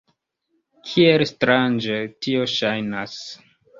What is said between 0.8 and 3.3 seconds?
Kiel strange tio ŝajnas!